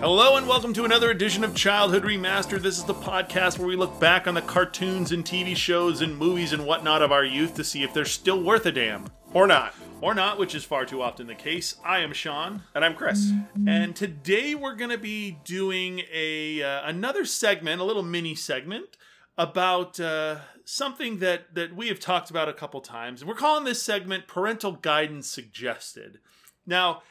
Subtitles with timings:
[0.00, 2.62] Hello and welcome to another edition of Childhood Remastered.
[2.62, 6.16] This is the podcast where we look back on the cartoons and TV shows and
[6.16, 9.06] movies and whatnot of our youth to see if they're still worth a damn.
[9.34, 9.74] Or not.
[10.00, 11.74] Or not, which is far too often the case.
[11.84, 13.32] I am Sean, And I'm Chris.
[13.66, 18.96] and today we're going to be doing a uh, another segment, a little mini segment
[19.36, 23.20] about uh, something that that we have talked about a couple times.
[23.20, 26.20] and We're calling this segment "Parental Guidance Suggested."
[26.64, 27.02] Now,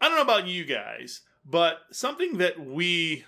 [0.00, 3.24] I don't know about you guys, but something that we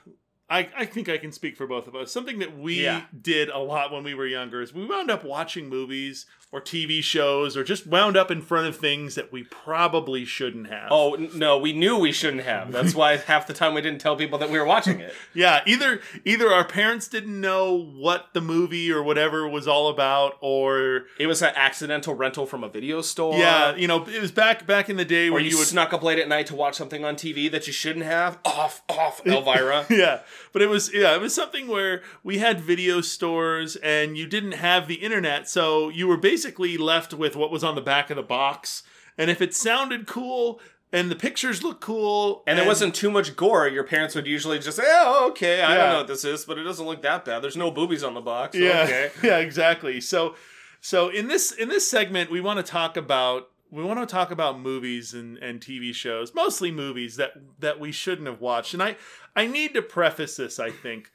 [0.51, 2.11] I, I think I can speak for both of us.
[2.11, 3.03] Something that we Yeah.
[3.23, 7.01] did a lot when we were younger is we wound up watching movies or TV
[7.01, 10.89] shows or just wound up in front of things that we probably shouldn't have.
[10.91, 12.73] Oh, n- no, we knew we shouldn't have.
[12.73, 15.15] That's why half the time we didn't tell people that we were watching it.
[15.33, 20.35] Yeah, either either our parents didn't know what the movie or whatever was all about,
[20.41, 23.39] or It was an accidental rental from a video store.
[23.39, 25.93] yeah, you know, it was back back in the day where you, you would snuck
[25.93, 28.39] up late at night to watch something on TV that you shouldn't have.
[28.45, 29.87] Off, off, Elvira.
[29.89, 34.27] yeah but it was yeah it was something where we had video stores and you
[34.27, 38.11] didn't have the internet so you were basically left with what was on the back
[38.11, 38.83] of the box
[39.19, 40.61] and if it sounded cool
[40.93, 44.59] and the pictures looked cool and there wasn't too much gore, your parents would usually
[44.59, 45.77] just say, oh, okay, I Yeah.
[45.83, 47.43] don't know what this is, but it doesn't look that bad.
[47.43, 48.57] There's no boobies on the box.
[48.57, 49.11] yeah Okay.
[49.23, 50.35] yeah exactly so
[50.81, 54.33] so in this in this segment we want to talk about we want to talk
[54.33, 58.75] about movies and, and TV shows, mostly movies that that we shouldn't have watched.
[58.75, 58.97] And I
[59.37, 61.11] I need to preface this, I think,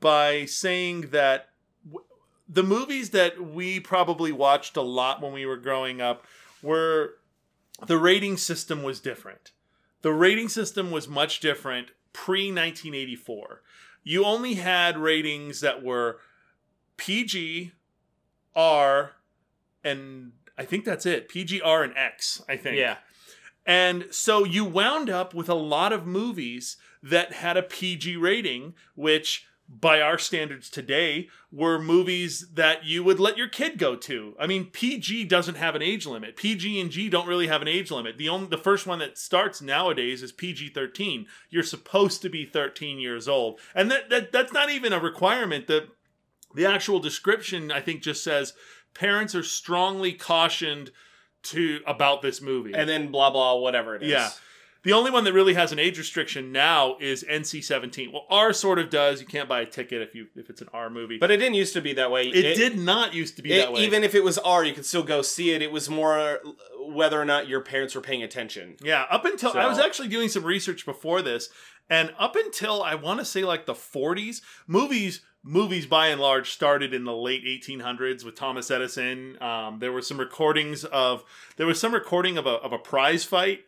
[0.00, 1.48] by saying that
[1.84, 2.04] w-
[2.48, 6.24] the movies that we probably watched a lot when we were growing up
[6.62, 7.14] were
[7.86, 9.52] the rating system was different.
[10.02, 13.62] The rating system was much different pre 1984.
[14.04, 16.20] You only had ratings that were
[16.96, 17.72] PG,
[18.54, 19.12] R,
[19.82, 21.28] and I think that's it.
[21.28, 22.78] PG, R, and X, I think.
[22.78, 22.98] Yeah.
[23.66, 28.74] And so you wound up with a lot of movies that had a PG rating,
[28.94, 34.34] which by our standards today were movies that you would let your kid go to.
[34.38, 36.36] I mean, PG doesn't have an age limit.
[36.36, 38.16] PG and G don't really have an age limit.
[38.16, 41.26] The only the first one that starts nowadays is PG-13.
[41.50, 43.58] You're supposed to be 13 years old.
[43.74, 45.66] And that, that that's not even a requirement.
[45.66, 45.88] The
[46.54, 48.54] the actual description I think just says
[48.94, 50.92] parents are strongly cautioned
[51.50, 52.72] to about this movie.
[52.74, 54.10] And then blah, blah, whatever it is.
[54.10, 54.30] Yeah.
[54.82, 58.12] The only one that really has an age restriction now is NC-17.
[58.12, 59.20] Well, R sort of does.
[59.20, 61.18] You can't buy a ticket if you if it's an R movie.
[61.18, 62.28] But it didn't used to be that way.
[62.28, 63.80] it, did not used to be It- that way.
[63.80, 65.60] Even if it was R, you could still go see it.
[65.60, 66.36] It was more uh,
[66.88, 68.76] whether or not your parents were paying attention.
[68.80, 71.48] yeah, up until I was actually doing some research before this,
[71.90, 76.50] and up until I want to say like the 40s, movies movies by and large
[76.50, 79.40] started in the late 1800s with Thomas Edison.
[79.40, 81.24] Um, there were some recordings of
[81.56, 83.60] there was some recording of a of a prize fight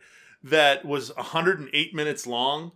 [0.43, 2.73] that was 108 minutes long,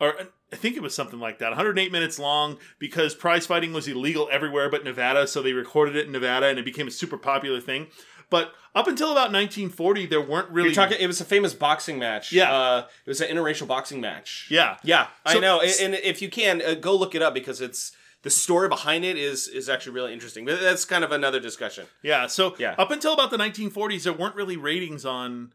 [0.00, 0.14] or
[0.52, 4.28] I think it was something like that, 108 minutes long because prize fighting was illegal
[4.32, 7.60] everywhere but Nevada, so they recorded it in Nevada and it became a super popular
[7.60, 7.86] thing.
[8.30, 10.98] But up until about 1940, there weren't really You're talking.
[11.00, 12.30] It was a famous boxing match.
[12.32, 12.52] Yeah.
[12.52, 14.46] uh, it was an interracial boxing match.
[14.50, 15.60] yeah yeah, So- I know.
[15.60, 17.90] And, and if you can, uh, go look it up because it's
[18.22, 20.44] the story behind it is is actually really interesting.
[20.44, 21.86] But that's kind of another discussion.
[22.02, 22.74] Yeah, so Yeah.
[22.78, 25.52] up until about the 1940s, there weren't really ratings on.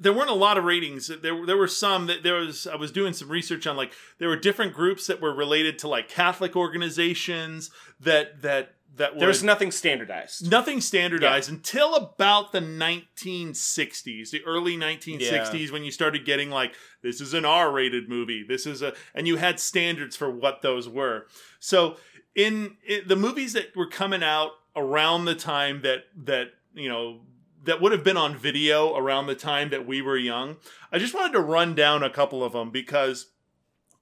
[0.00, 1.06] There weren't a lot of ratings.
[1.06, 2.66] There, there were some that there was.
[2.66, 5.88] I was doing some research on like there were different groups that were related to
[5.88, 7.70] like Catholic organizations
[8.00, 10.50] that that that There's was nothing standardized.
[10.50, 17.20] nothing standardized until about the 1960s, the early 1960s, when you started getting like this
[17.20, 18.44] is an R-rated movie.
[18.46, 21.26] This is a and you had standards for what those were.
[21.58, 21.96] So
[22.34, 27.20] in, in the movies that were coming out around the time that that you know
[27.64, 30.56] that would have been on video around the time that we were young.
[30.92, 33.30] I just wanted to run down a couple of them because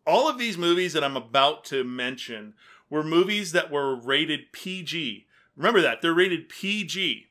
[0.06, 2.54] all of these movies that I'm about to mention
[2.92, 5.26] were movies that were rated PG.
[5.56, 7.25] Remember that they're rated PG.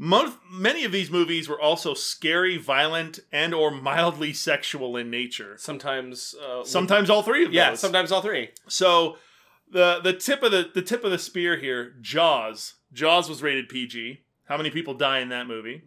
[0.00, 5.56] Most, many of these movies were also scary, violent, and or mildly sexual in nature.
[5.58, 6.36] Sometimes.
[6.40, 7.56] Uh, Sometimes all three of them.
[7.56, 7.70] Yeah.
[7.70, 7.80] those.
[7.80, 8.50] Sometimes all three.
[8.68, 9.16] So
[9.68, 12.74] the the tip of the the tip of the spear here, Jaws.
[12.92, 14.20] Jaws was rated PG.
[14.44, 15.82] How many people die in that movie?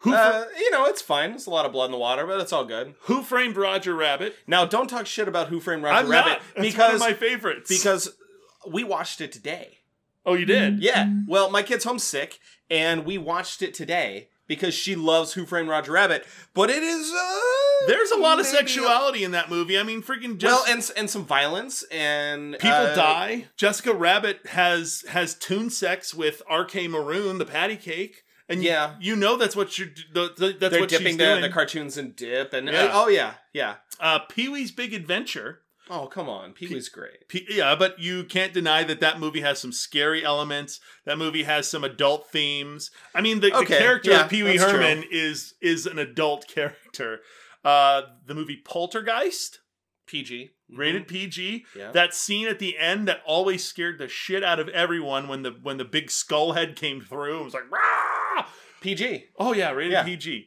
[0.00, 1.30] Who Uh, you know, it's fine.
[1.30, 2.94] There's a lot of blood in the water, but it's all good.
[3.02, 4.36] Who framed Roger Rabbit?
[4.46, 6.62] Now, don't talk shit about Who Framed Roger I'm Rabbit not.
[6.62, 7.68] Because one of my favorites.
[7.68, 8.14] because
[8.66, 9.78] we watched it today.
[10.24, 10.80] oh, you did.
[10.82, 11.10] Yeah.
[11.26, 12.38] Well, my kid's homesick,
[12.70, 16.24] and we watched it today because she loves Who Framed Roger Rabbit.
[16.54, 19.78] But it is uh, There's a lot of sexuality in that movie.
[19.78, 23.46] I mean, freaking well, and and some violence and people uh, die.
[23.56, 26.88] Jessica Rabbit has has tune sex with R.K.
[26.88, 28.94] Maroon, the patty cake, and Yeah.
[29.00, 31.40] you, you know that's what you're the, the, that's They're what dipping she's the, doing.
[31.42, 32.90] the cartoons in dip, and Yeah.
[32.92, 33.76] oh yeah, yeah.
[34.00, 35.60] uh, Pee Wee's Big Adventure.
[35.90, 37.28] Oh come on, Pee Wee's great.
[37.28, 40.80] P- yeah, but you can't deny that that movie has some scary elements.
[41.06, 42.90] That movie has some adult themes.
[43.14, 44.80] I mean, the, the Okay, character yeah, of Pee Wee that's true.
[44.80, 47.20] Herman is is an adult character.
[47.64, 49.60] Uh, the movie Poltergeist,
[50.06, 51.64] PG rated PG.
[51.70, 51.78] Mm-hmm.
[51.78, 51.92] Yeah.
[51.92, 55.52] That scene at the end that always scared the shit out of everyone when the
[55.62, 57.40] when the big skull head came through.
[57.40, 57.78] It was like, Rah!
[58.80, 59.26] PG.
[59.38, 60.04] oh yeah, rated Yeah.
[60.04, 60.46] PG.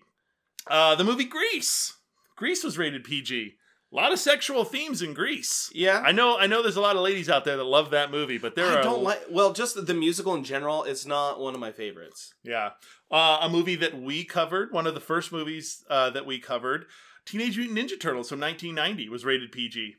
[0.67, 1.93] Uh, the movie Grease.
[2.35, 3.53] Grease was rated PG.
[3.91, 5.69] A lot of sexual themes in Grease.
[5.73, 6.01] Yeah.
[6.05, 6.61] I know, I know.
[6.61, 8.83] There's a lot of ladies out there that love that movie, but there I are
[8.83, 9.21] don't like.
[9.29, 12.33] Well, just the, the musical in general is not one of my favorites.
[12.41, 12.69] Yeah,
[13.11, 16.85] uh, a movie that we covered, one of the first movies uh, that we covered,
[17.25, 19.95] Teenage Mutant Ninja Turtles from 1990 was rated PG.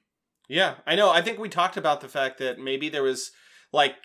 [0.48, 1.10] Yeah, I know.
[1.10, 3.30] I think we talked about the fact that maybe there was
[3.74, 3.96] like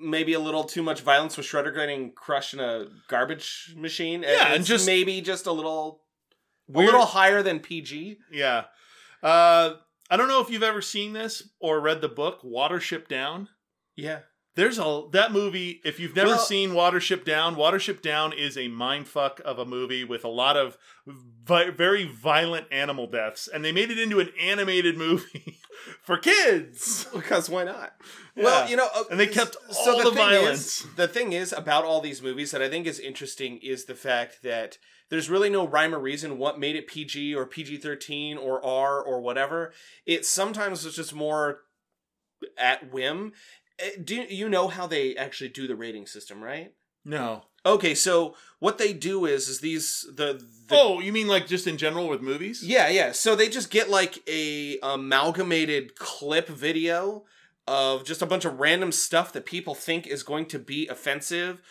[0.00, 4.22] maybe a little too much violence with Shredder getting crushed in a garbage machine.
[4.22, 6.02] Yeah, and just- maybe just a little
[6.74, 8.18] a little higher than PG.
[8.32, 8.64] Yeah,
[9.22, 9.74] uh,
[10.10, 13.48] I don't know if you've ever seen this or read the book Watership Down.
[13.96, 14.20] Yeah.
[14.56, 15.80] There's a that movie.
[15.84, 20.04] If you've never Well- seen Watership Down, Watership Down is a mindfuck of a movie
[20.04, 24.30] with a lot of vi- very violent animal deaths, and they made it into an
[24.40, 25.58] animated movie
[26.04, 27.06] for kids.
[27.14, 27.94] Because why not?
[28.36, 28.44] Yeah.
[28.44, 30.80] Well, you know, uh, And they kept all the thing violence.
[30.82, 33.94] Is, the thing is about all these movies that I think is interesting is the
[33.94, 34.78] fact that
[35.08, 39.02] there's really no rhyme or reason what made it PG or PG thirteen or R
[39.02, 39.72] or whatever.
[40.06, 41.60] It sometimes was just more
[42.58, 43.32] at whim.
[43.78, 46.72] Eh, Do you know how they actually do the rating system, right?
[47.04, 47.44] No.
[47.66, 51.66] Okay, so what they do is is these the, the oh, you mean like just
[51.66, 52.62] in general with movies?
[52.62, 53.12] yeah, yeah.
[53.12, 57.24] So they just get like a amalgamated clip video
[57.66, 61.62] of just a bunch of random stuff that people think is going to be offensive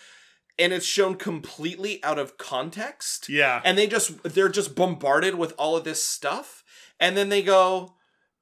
[0.57, 3.29] and it's shown completely out of context.
[3.29, 3.61] Yeah.
[3.63, 6.63] And they just they're just bombarded with all of this stuff
[6.99, 7.95] and then they go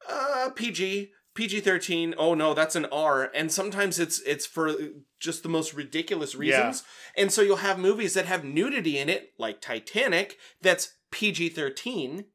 [0.09, 4.75] uh PG PG-13 oh no that's an R and sometimes it's it's for
[5.19, 6.83] just the most ridiculous reasons.
[7.15, 12.25] And so you'll have movies that have nudity in it like Titanic that's PG-13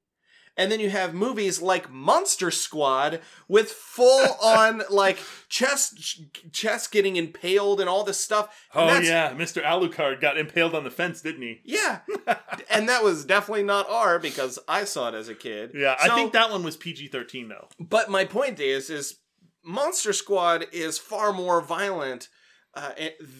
[0.56, 5.18] and then you have movies like Monster Squad with full on like
[5.48, 6.22] chest
[6.52, 8.48] chest getting impaled and all this stuff.
[8.74, 9.62] And Oh yeah, Mr.
[9.62, 11.60] Alucard got impaled on the fence, didn't he?
[11.64, 12.00] Yeah.
[12.70, 15.72] and that was definitely not R because I saw it as a kid.
[15.74, 17.68] Yeah, I think that one was PG thirteen though.
[17.78, 19.18] But my point is, is
[19.64, 22.28] Monster Squad is far more violent
[22.76, 22.90] uh,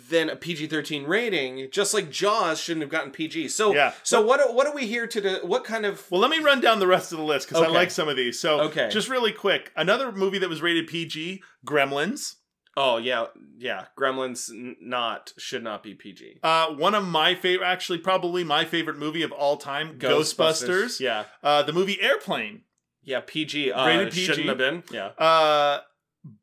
[0.09, 1.69] than a PG thirteen rating.
[1.71, 3.49] Just like Jaws shouldn't have gotten PG.
[3.49, 3.93] So Yeah.
[4.03, 5.39] So what are- what are we here to do?
[5.43, 7.69] What kind of Well, let me run down the rest of the list because I
[7.69, 8.41] like some of these.
[8.41, 8.89] So, Okay.
[8.91, 12.37] just really quick, another movie that was rated PG, Gremlins.
[12.79, 13.27] Oh yeah,
[13.59, 13.87] yeah.
[13.99, 16.41] Gremlins n- not should not be PG.
[16.43, 21.01] Uh, one of my favorite, actually, probably my favorite movie of all time, Ghostbusters.
[21.01, 21.25] Yeah.
[21.43, 22.63] Uh, the movie Airplane.
[23.03, 23.73] Yeah, PG.
[23.73, 24.27] Uh, Rated PG.
[24.27, 24.83] Shouldn't have been.
[24.91, 25.07] Yeah.
[25.19, 25.81] Uh,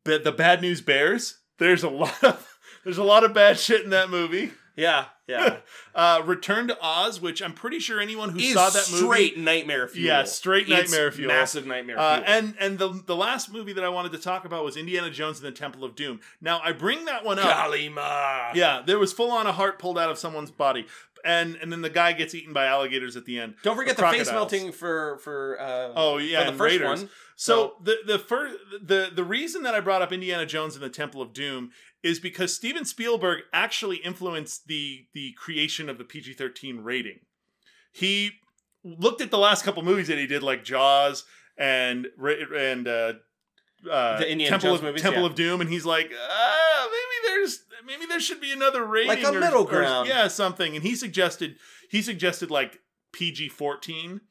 [0.03, 1.39] but the Bad News Bears.
[1.59, 2.52] There's a lot of
[2.83, 4.51] there's a lot of bad shit in that movie.
[4.75, 5.05] Yeah.
[5.27, 5.57] Yeah.
[5.95, 9.37] Uh, Return to Oz, which I'm pretty sure anyone who Is saw that movie, straight
[9.37, 10.07] nightmare fuel.
[10.07, 11.27] Yeah, straight It's nightmare fuel.
[11.27, 12.27] Massive nightmare Uh, fuel.
[12.35, 15.37] and and the the last movie that I wanted to talk about was Indiana Jones
[15.37, 16.19] and the Temple of Doom.
[16.41, 17.45] Now I bring that one up.
[17.47, 18.53] Kali Ma.
[18.55, 20.87] Yeah, there was full on a heart pulled out of someone's body,
[21.23, 23.55] and and then the guy gets eaten by alligators at the end.
[23.63, 26.99] Don't forget the face melting for for uh, Oh yeah, for the first Raiders.
[27.01, 27.09] one.
[27.35, 30.89] So the the first the the reason that I brought up Indiana Jones and the
[30.89, 31.71] Temple of Doom
[32.03, 37.19] is because Steven Spielberg actually influenced the the creation of the PG thirteen rating.
[37.91, 38.31] He
[38.83, 41.25] looked at the last couple movies that he did, like Jaws
[41.57, 43.13] and and uh,
[43.89, 45.29] uh, The Indiana Temple Jones of movies, Temple yeah.
[45.29, 46.89] of Doom, and he's like, ah,
[47.33, 50.07] there's maybe there should be another rating, Like a or- middle or- ground.
[50.07, 50.75] yeah, something.
[50.75, 51.57] And he suggested
[51.89, 52.79] he suggested like
[53.11, 54.21] PG fourteen.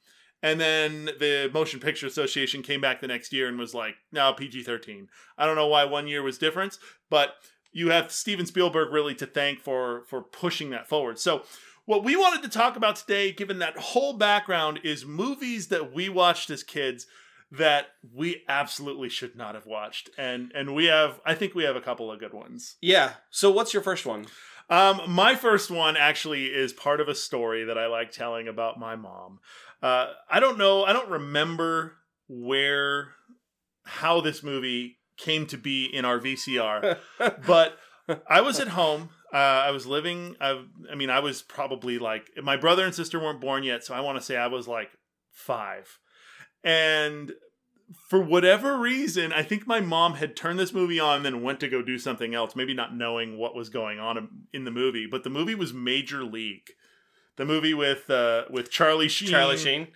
[0.44, 4.32] And then the Motion Picture Association came back the next year and was like, no,
[4.32, 5.06] PG 13.
[5.38, 6.78] I don't know why one year was different,
[7.08, 7.34] but
[7.70, 11.20] you have Steven Spielberg really to thank for for pushing that forward.
[11.20, 11.44] So
[11.84, 16.08] what we wanted to talk about today, given that whole background, is movies that we
[16.08, 17.06] watched as kids
[17.52, 20.10] that we absolutely should not have watched.
[20.18, 22.76] And and we have I think we have a couple of good ones.
[22.80, 23.14] Yeah.
[23.30, 24.26] So what's your first one?
[24.70, 28.78] Um, my first one actually is part of a story that I like telling about
[28.78, 29.40] my mom.
[29.82, 31.96] Uh, I don't know, I don't remember
[32.28, 33.08] where,
[33.84, 36.98] how this movie came to be in our VCR,
[37.46, 37.76] but
[38.28, 39.10] I was at home.
[39.32, 40.36] Uh, I was living.
[40.40, 43.94] I, I mean, I was probably like my brother and sister weren't born yet, so
[43.94, 44.90] I want to say I was like
[45.32, 45.98] five,
[46.64, 47.32] and
[48.08, 51.60] for whatever reason, I think my mom had turned this movie on and then went
[51.60, 55.06] to go do something else, maybe not knowing what was going on in the movie.
[55.06, 56.70] But the movie was Major League,
[57.36, 59.28] the movie with uh, with Charlie Sheen.
[59.28, 59.88] Charlie Sheen.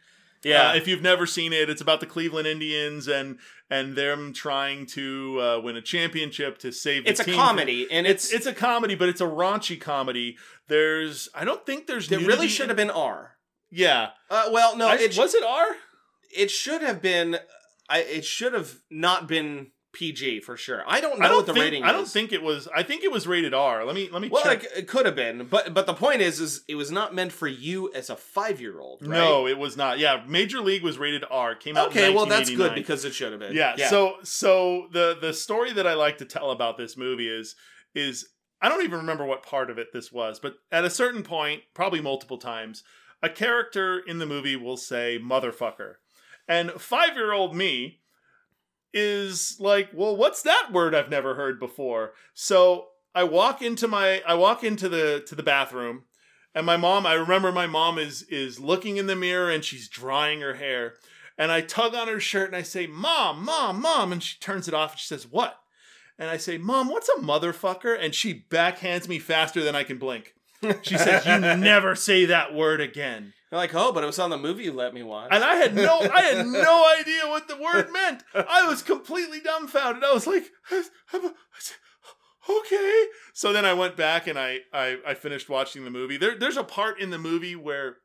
[0.45, 4.33] Yeah, uh, if you've never seen it, it's about the Cleveland Indians and and them
[4.33, 7.07] trying to uh, win a championship to save.
[7.07, 10.37] it's a comedy, and it's, it's it's a comedy, but it's a raunchy comedy.
[10.69, 12.11] There's, I don't think there's.
[12.13, 13.37] It really should have been R.
[13.71, 14.11] Yeah.
[14.31, 15.67] Uh, well, no, I, it was it R.
[16.35, 17.39] It should have been.
[17.89, 20.83] I it should have not been PG for sure.
[20.87, 21.83] I don't know I don't what the think, rating.
[21.85, 22.69] I don't think it was.
[22.75, 23.85] I think it was rated R.
[23.85, 24.65] Let me let me Well, check.
[24.65, 27.33] it, it could have been, but but the point is, is it was not meant
[27.33, 29.01] for you as a five year old.
[29.03, 29.17] Right?
[29.17, 29.99] No, it was not.
[29.99, 31.55] Yeah, Major League was rated R.
[31.55, 31.89] Came out.
[31.89, 33.55] Okay, well that's good because it should have been.
[33.55, 37.55] yeah, So so the the story that I like to tell about this movie is
[37.95, 38.29] is
[38.61, 41.63] I don't even remember what part of it this was, but at a certain point,
[41.75, 42.83] probably multiple times,
[43.23, 45.95] a character in the movie will say motherfucker.
[46.49, 48.01] And 5-year-old me
[48.93, 54.23] is like, "Well, what's that word I've never heard before?" So, I walk into my
[54.27, 56.05] I walk into the to the bathroom
[56.57, 59.89] and my mom, I remember my mom is is looking in the mirror and she's
[59.89, 60.95] drying her hair.
[61.37, 64.11] And I tug on her shirt and I say, Mom, Mom, Mom.
[64.11, 65.59] And she turns it off and she says, What?
[66.19, 67.95] And I say, Mom, what's a motherfucker?
[68.01, 70.35] And she backhands me faster than I can blink.
[70.83, 73.33] She says, You never say that word again.
[73.51, 75.29] You're like, oh, but it was on the movie you let me watch.
[75.31, 78.25] And I had no I had no idea what the word meant.
[78.35, 80.03] I was completely dumbfounded.
[80.03, 80.51] I was like,
[82.51, 83.05] okay.
[83.35, 86.17] So then I went back and I I, I finished watching the movie.
[86.17, 87.99] There, there's a part in the movie where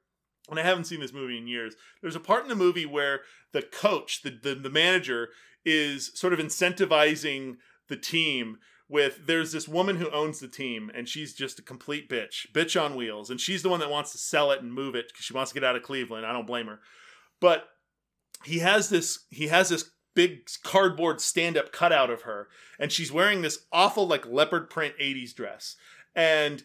[0.49, 1.75] and I haven't seen this movie in years.
[2.01, 5.29] There's a part in the movie where the coach, the, the, the manager,
[5.63, 8.57] is sort of incentivizing the team
[8.91, 12.79] with there's this woman who owns the team and she's just a complete bitch, bitch
[12.79, 15.23] on wheels, and she's the one that wants to sell it and move it because
[15.23, 16.25] she wants to get out of Cleveland.
[16.25, 16.81] I don't blame her,
[17.39, 17.69] but
[18.43, 23.41] he has this he has this big cardboard stand-up cutout of her and she's wearing
[23.41, 25.77] this awful like leopard print 80s dress.
[26.13, 26.61] And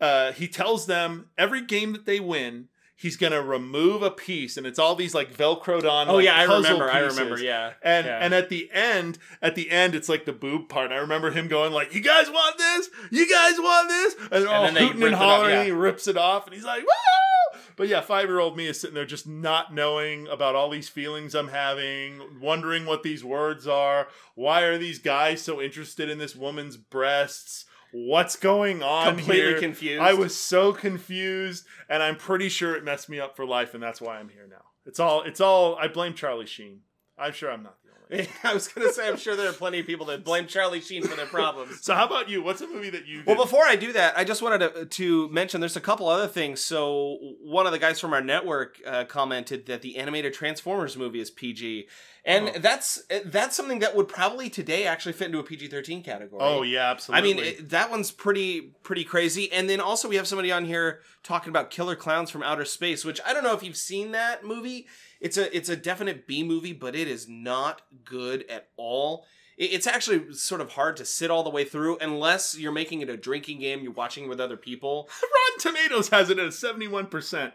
[0.00, 2.68] uh, he tells them every game that they win
[3.00, 6.36] he's gonna remove a piece and it's all these like velcroed on oh like, yeah,
[6.36, 6.90] I remember.
[6.90, 7.38] I remember.
[7.38, 7.72] Yeah.
[7.82, 8.18] And Yeah.
[8.20, 10.92] and at the end, at the end, it's like the boob part.
[10.92, 12.90] I remember him going like, "You guys want this?
[13.10, 15.50] You guys want this?" And oh, they're all hooting and hollering.
[15.50, 15.56] yeah.
[15.60, 18.66] and He rips it off, and he's like, "Woo!" But yeah, five year old me
[18.66, 23.24] is sitting there just not knowing about all these feelings I'm having, wondering what these
[23.24, 24.08] words are.
[24.34, 27.64] Why are these guys so interested in this woman's breasts?
[27.92, 29.58] What's going on Completely here?
[29.58, 30.00] confused.
[30.02, 33.82] I was so confused, and I'm pretty sure it messed me up for life, and
[33.82, 34.62] that's why I'm here now.
[34.86, 35.22] It's all.
[35.22, 35.76] It's all.
[35.76, 36.80] I blame Charlie Sheen.
[37.18, 37.76] I'm sure I'm not.
[38.44, 41.02] I was gonna say, I'm sure there are plenty of people that blame Charlie Sheen
[41.02, 41.82] for their problems.
[41.84, 42.42] So how about you?
[42.42, 43.22] What's a movie that you?
[43.26, 46.26] Well, before I do that, I just wanted to, to mention there's a couple other
[46.26, 46.60] things.
[46.60, 51.20] So, one of the guys from our network uh, commented that the animated Transformers movie
[51.20, 51.86] is PG,
[52.24, 52.58] and Oh.
[52.58, 56.40] that's that's something that would probably today actually fit into a PG-13 category.
[56.42, 57.30] Oh yeah, absolutely.
[57.30, 59.50] I mean, it, that one's pretty pretty crazy.
[59.52, 63.04] And then also we have somebody on here talking about Killer Clowns from Outer Space,
[63.04, 64.86] which I don't know if you've seen that movie.
[65.20, 69.24] It's a it's a definite B movie, but it is not good at all.
[69.58, 73.10] It's actually sort of hard to sit all the way through unless you're making it
[73.10, 73.80] a drinking game.
[73.82, 75.10] You're watching with other people.
[75.22, 77.08] Rotten Tomatoes has it at 71.
[77.08, 77.52] percent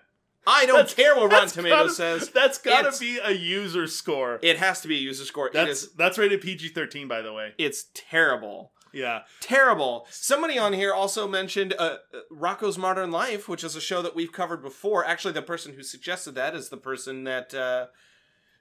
[0.48, 2.30] I don't care what Rotten Tomatoes says.
[2.34, 4.38] That's got It's- to be a user score.
[4.44, 5.48] It has to be a user score.
[5.48, 5.92] it That's is.
[5.94, 7.54] that's rated PG-13, by the way.
[7.58, 8.72] It's terrible.
[8.96, 9.22] Yeah.
[9.42, 10.08] terrible.
[10.10, 14.16] Somebody on here also mentioned uh, uh, Rocko's Modern Life, which is a show that
[14.16, 15.06] we've covered before.
[15.06, 17.88] Actually, the person who suggested that is the person that uh,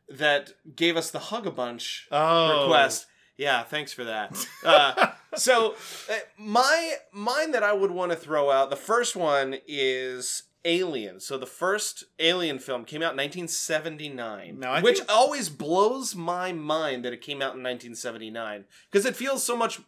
[0.08, 2.62] that gave us the Hugga Bunch Oh.
[2.64, 3.06] request.
[3.36, 4.36] Yeah, thanks for that.
[4.64, 5.74] Uh, so,
[6.10, 8.70] uh, my mine that I would want to throw out.
[8.70, 11.20] The first one is Alien.
[11.20, 16.52] So the first Alien film came out in 1979, Now, which think- always blows my
[16.52, 19.80] mind that it came out in 1979 because it feels so much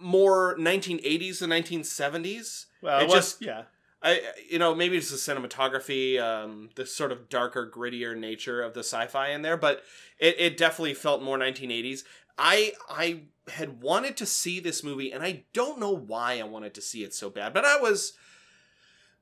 [0.00, 2.66] more 1980s than 1970s.
[2.82, 3.62] Well, It it was, just- yeah.
[4.02, 8.72] I, you know, maybe it's the cinematography, um, the sort of darker, grittier nature of
[8.72, 9.82] the sci-fi in there, but
[10.18, 12.04] it, it definitely felt more 1980s.
[12.38, 16.72] I I had wanted to see this movie, and I don't know why I wanted
[16.74, 18.14] to see it so bad, but I was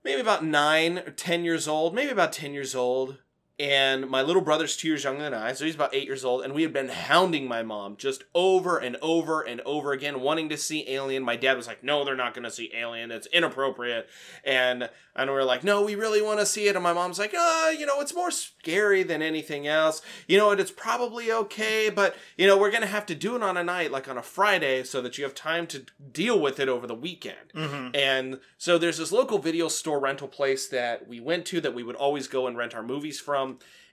[0.04, 3.18] maybe about nine or ten years old, maybe about ten years old,
[3.58, 6.42] and my little brother's two years younger than I, so he's about eight years old,
[6.42, 10.48] and we had been hounding my mom just over and over and over again, wanting
[10.50, 11.22] to see Alien.
[11.22, 13.10] My dad was like, "No, they're not going to see Alien.
[13.10, 14.08] It's inappropriate,"
[14.44, 17.18] and and we are like, "No, we really want to see it." And my mom's
[17.18, 20.02] like, "Ah, you know, it's more scary than anything else.
[20.28, 20.60] You know what?
[20.60, 23.90] It's probably okay, but you know, we're gonna have to do it on a night,
[23.90, 26.94] like on a Friday, so that you have time to deal with it over the
[26.94, 27.96] weekend." Mhm.
[27.96, 31.82] And so there's this local video store rental place that we went to that we
[31.82, 33.47] would always go and rent our movies from.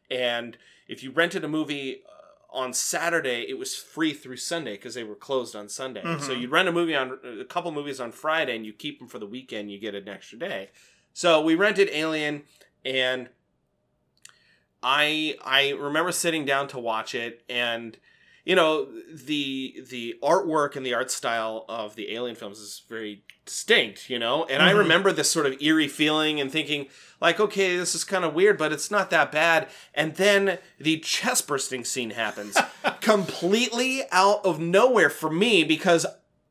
[0.09, 0.57] And
[0.87, 5.03] if you rented a movie uh, on Saturday, it was free through Sunday because they
[5.03, 6.03] were closed on Sunday.
[6.19, 6.41] So Mhm.
[6.41, 9.19] you'd rent a movie on a couple movies on Friday, and you keep them for
[9.19, 9.71] the weekend.
[9.71, 10.69] You get an extra day.
[11.13, 12.43] So we rented Alien,
[12.83, 13.29] and
[14.83, 17.97] I I remember sitting down to watch it, and
[18.45, 23.23] you know the the artwork and the art style of the Alien films is very
[23.45, 24.45] distinct, you know.
[24.45, 24.77] And I Mhm.
[24.79, 26.87] remember this sort of eerie feeling and thinking,
[27.19, 29.67] like, okay, this is kind of weird, but it's not that bad.
[29.93, 32.57] And then the chest bursting scene happens,
[33.01, 36.05] completely out of nowhere for me because.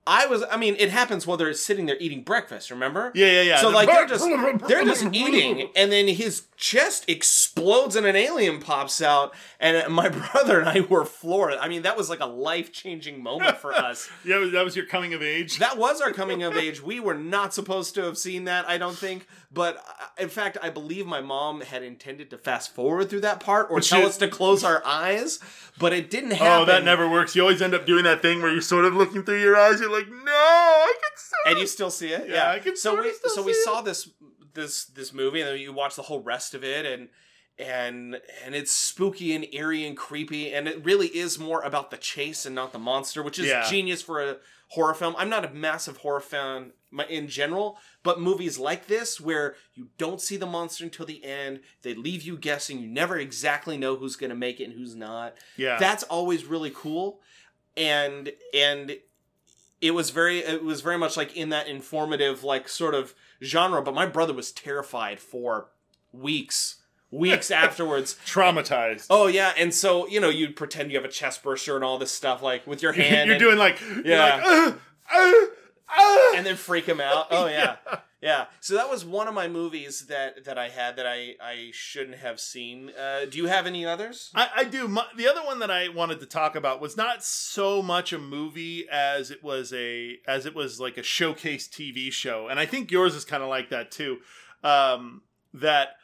[0.07, 3.11] I was, I mean, it happens while they're sitting there eating breakfast, remember?
[3.15, 3.61] Yeah, yeah, yeah.
[3.63, 4.23] So like they're just
[4.69, 10.09] they're just eating, and then his chest explodes, and an alien pops out, and my
[10.33, 11.55] brother and I were floored.
[11.55, 14.09] I mean, that was like a life changing moment for us.
[14.25, 15.59] Yeah, that was your coming of age.
[15.59, 16.83] That was our coming of age.
[16.83, 19.27] We were not supposed to have seen that, I don't think.
[19.53, 23.39] But uh, in fact, I believe my mom had intended to fast forward through that
[23.41, 25.39] part or But tell she- us to close our eyes,
[25.79, 26.63] but it didn't happen.
[26.63, 27.37] Oh, that never works.
[27.37, 29.81] You always end up doing that thing where you're sort of looking through your eyes.
[29.81, 31.51] You're like, no, I can see.
[31.51, 33.65] and you still see it Yeah, I can so we so we it.
[33.65, 34.09] saw this
[34.55, 37.09] this this movie and then you watch the whole rest of it and
[37.59, 41.97] and and it's spooky and eerie and creepy and it really is more about the
[41.97, 43.69] chase and not the monster which is Yeah.
[43.69, 44.37] genius for a
[44.71, 46.73] horror film i'm not a massive horror fan
[47.09, 51.61] in general but movies like this where you don't see the monster until the end
[51.83, 54.97] they leave you guessing you never exactly know who's going to make it and who's
[54.97, 55.77] not Yeah.
[55.79, 57.21] that's always really cool
[57.77, 58.97] and and
[59.81, 63.83] it was very it was very much like in that informative like sort of genre
[63.83, 65.69] but my brother was terrified for
[66.13, 66.77] weeks
[67.11, 69.07] weeks afterwards traumatized.
[69.11, 71.99] oh yeah and so you know you'd pretend you have a chest burster and all
[71.99, 74.37] this stuff like with your hand you're and, doing like, Yeah.
[74.37, 74.73] yeah, like, uh,
[75.15, 75.45] uh,
[75.97, 76.33] uh.
[76.37, 77.99] and then freak him out oh yeah yeah
[78.61, 82.19] so that was one of my movies that that i had that i i shouldn't
[82.19, 84.89] have seen uh do you have any others I, I do.
[84.89, 88.19] My, the other one that I wanted to talk about was not so much a
[88.19, 92.67] movie as it was a as it was like a showcase TV show, and I
[92.67, 94.19] think yours is kind of like that too.
[94.63, 95.97] Um, that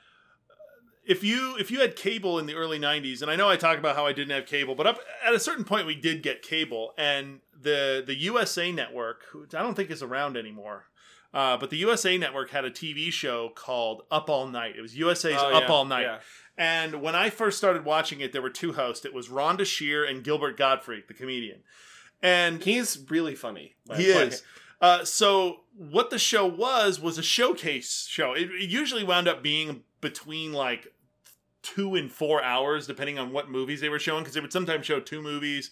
[1.06, 3.78] if you if you had cable in the early '90s, and I know I talk
[3.78, 6.42] about how I didn't have cable, but up at a certain point we did get
[6.42, 10.85] cable, and the the USA Network, which I don't think is around anymore.
[11.33, 14.75] Uh, but the USA Network had a TV show called Up All Night.
[14.77, 16.03] It was USA's Oh, Up yeah, All Night.
[16.03, 16.19] yeah.
[16.59, 19.05] And when I first started watching it, there were two hosts.
[19.07, 21.61] It was Rhonda Shear and Gilbert Gottfried, the comedian.
[22.23, 24.43] And he's really funny by he is.
[24.81, 28.33] Uh, so what the show was was a showcase show.
[28.35, 30.88] It, it usually wound up being between like
[31.62, 34.85] two and four hours, depending on what movies they were showing, because they would sometimes
[34.87, 35.71] show two movies,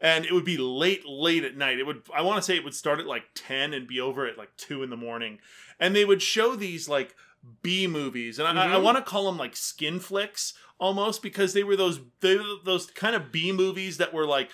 [0.00, 1.78] and it would be late, late at night.
[1.78, 4.26] It would I want to say it would start at like ten and be over
[4.26, 5.38] at like two in the morning,
[5.80, 7.14] and they would show these like
[7.62, 8.82] B movies, and I, I Mhm.
[8.82, 12.86] want to call them like skin flicks almost because they were those they were those
[12.86, 14.50] kind of B movies that were like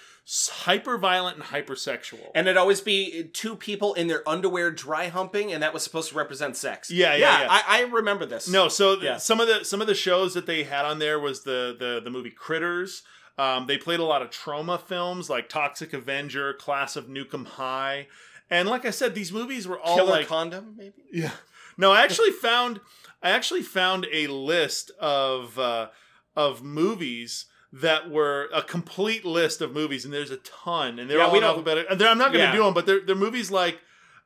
[0.48, 2.30] hyper violent and hypersexual.
[2.34, 6.10] And it'd always be two people in their underwear dry humping, and that was supposed
[6.10, 6.90] to represent sex.
[6.90, 7.46] Yeah, yeah, yeah.
[7.50, 8.48] I, I remember this.
[8.48, 9.16] No, so Yeah.
[9.18, 12.00] some of the some of the shows that they had on there was the the
[12.02, 13.02] the movie Critters.
[13.38, 17.44] Um, they played a lot of Troma films like Toxic Avenger, Class of Nuke 'Em
[17.46, 18.08] High,
[18.50, 21.04] and like I said, these movies were all Killer like condom, maybe.
[21.12, 21.30] yeah.
[21.76, 22.80] No, I actually found
[23.22, 25.88] I actually found a list of uh,
[26.36, 31.18] of movies that were a complete list of movies, and there's a ton, and they're
[31.18, 31.92] Yeah, all we in don't- alphabetical.
[31.92, 32.56] And they're- I'm not going to Yeah.
[32.56, 33.80] do them, but they're they're movies like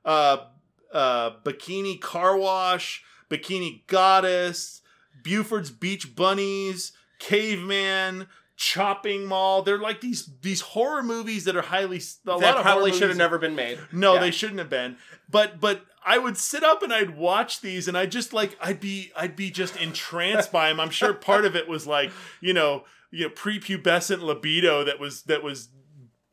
[0.05, 0.38] uh,
[0.93, 4.81] uh, Bikini Car Wash, Bikini Goddess,
[5.23, 8.27] Buford's Beach Bunnies, Caveman.
[8.57, 9.62] Chopping Mall.
[9.62, 13.38] They're like these these horror movies that are highly a that probably should have never
[13.38, 13.79] been made.
[13.93, 14.21] no, Yeah.
[14.21, 14.97] they shouldn't have been.
[15.29, 18.79] But but I would sit up and I'd watch these and I just like I'd
[18.79, 20.79] be I'd be just entranced by them.
[20.79, 25.23] I'm sure part of it was like, you know, you know, prepubescent libido that was
[25.25, 25.71] that was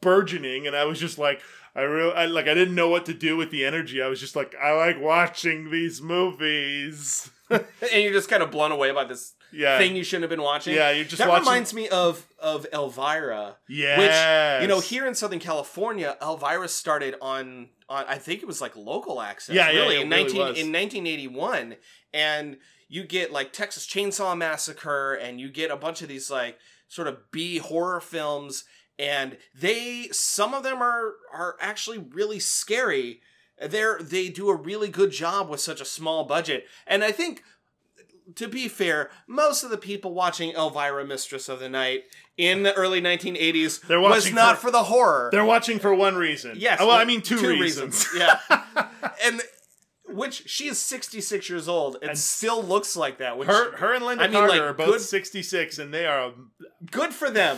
[0.02, 1.42] burgeoning and I was just like
[1.76, 4.02] I really I, like I didn't know what to do with the energy.
[4.02, 7.32] I was just like I like watching these movies.
[7.50, 9.78] and you're just kind of blown away by this Yeah.
[9.78, 10.76] thing you shouldn't have been watching.
[10.76, 13.58] yeah, you're just that watching reminds me of of Elvira.
[13.68, 13.98] Yeah,
[14.58, 18.62] Which you know, here in Southern California, Elvira started on on I think it was
[18.62, 19.56] like local access.
[19.56, 20.58] Yeah, yeah, really it in really nineteen was.
[20.58, 21.76] in nineteen eighty one,
[22.14, 26.58] and you get like Texas Chainsaw Massacre, and you get a bunch of these like
[26.88, 28.66] sort of B horror films,
[29.00, 33.22] and they some of them are are actually really scary.
[33.62, 37.44] They're they do a really good job with such a small budget, and I think.
[38.36, 42.04] To be fair, most of the people watching Elvira, Mistress of the Night
[42.38, 45.30] in the early 1980s They're was not for- the horror.
[45.32, 46.54] They're watching for one reason.
[46.58, 46.80] Yes.
[46.82, 48.08] Oh, well, I mean two, reasons.
[48.18, 48.40] yeah.
[49.24, 49.42] and
[50.08, 53.38] which she is 66 years old and, And still looks like that.
[53.38, 56.06] Which, Her, her and Lynda I mean, Carter like, are both good- 66, and they
[56.06, 56.34] are.
[56.92, 57.58] good for them.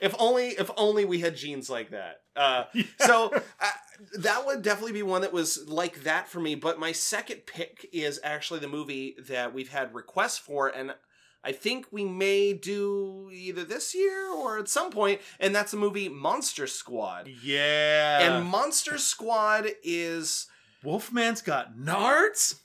[0.00, 2.20] If only, if only we had genes like that.
[2.36, 2.64] Uh,
[3.00, 3.70] so uh,
[4.18, 6.54] that would definitely be one that was like that for me.
[6.54, 10.94] But my second pick is actually the movie that we've had requests for, and
[11.42, 15.76] I think we may do either this year or at some point, and that's the
[15.78, 17.30] movie Monster Squad.
[17.42, 18.20] Yeah.
[18.20, 20.46] And Monster Squad is
[20.84, 22.56] Wolfman's got nards?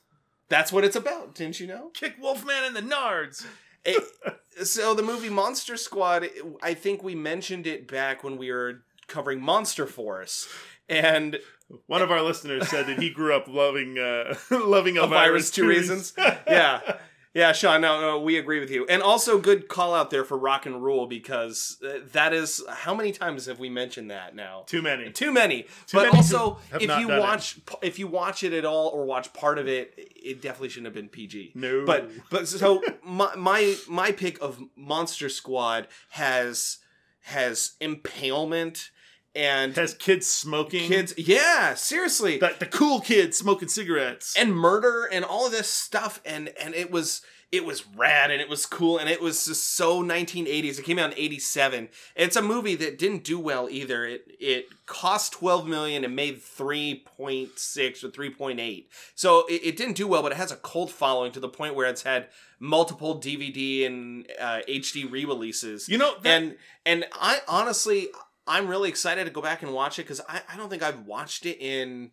[0.47, 1.33] that's what it's about.
[1.35, 1.89] Didn't you know?
[1.93, 3.45] Kick Wolfman in the nards.
[3.83, 4.03] It-
[4.65, 6.29] so the movie Monster Squad,
[6.61, 10.47] I think we mentioned it back when we were covering Monster Force,
[10.89, 11.39] and
[11.87, 15.67] One of our listeners said that he grew up loving uh, loving Elvira's Elvira's Two
[15.67, 16.13] Reasons.
[16.17, 16.97] yeah,
[17.33, 17.81] yeah, Sean.
[17.81, 20.83] No, no, we agree with you, and also good call out there for Rock and
[20.83, 24.63] roll because uh, that is how many times have we mentioned that now?
[24.67, 25.11] Too many.
[25.11, 25.63] Too many.
[25.63, 27.19] Too but many also, if you done it.
[27.19, 30.85] watch if you watch it at all or watch part of it, it definitely shouldn't
[30.85, 31.51] have been PG.
[31.55, 31.83] No.
[31.85, 36.77] But but so my my my pick of Monster Squad has
[37.21, 38.91] has impalement
[39.35, 40.87] and has kids smoking.
[40.87, 41.13] kids.
[41.17, 42.37] Yeah, seriously.
[42.37, 44.35] The, the cool kids smoking cigarettes.
[44.37, 47.21] and murder and all of this stuff and and it was
[47.51, 50.79] it was rad and it was cool and it was just so 1980s.
[50.79, 51.89] It came out in 87.
[52.15, 54.05] It's a movie that didn't do well either.
[54.05, 58.85] It it cost 12 million and made 3.6 or 3.8.
[59.15, 61.75] So it, it didn't do well, but it has a cult following to the point
[61.75, 62.27] where it's had
[62.59, 65.87] multiple DVD and uh, HD re-releases.
[65.89, 68.07] you know, that, and and I honestly
[68.47, 71.01] I'm really excited to go back and watch it because I, I don't think I've
[71.01, 72.11] watched it in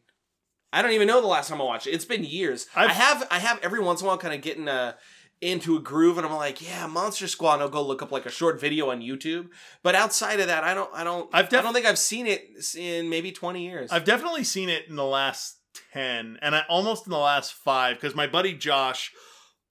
[0.72, 1.90] I don't even know the last time I watched it.
[1.90, 2.66] It's been years.
[2.74, 4.96] i I've- have I have every once in a while kind of getting a
[5.42, 7.54] into a groove and I'm like, yeah, Monster Squad.
[7.54, 9.48] And I'll go look up like a short video on YouTube.
[9.82, 12.26] But outside of that, I don't I don't I've def- I don't think I've seen
[12.26, 13.90] it in maybe 20 years.
[13.92, 15.58] I've definitely seen it in the last
[15.92, 19.12] 10 and I almost in the last 5 cuz my buddy Josh